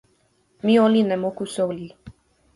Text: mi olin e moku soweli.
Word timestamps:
mi 0.65 0.73
olin 0.85 1.07
e 1.15 1.17
moku 1.23 1.43
soweli. 1.53 1.87